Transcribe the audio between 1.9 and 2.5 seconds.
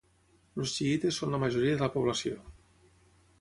població.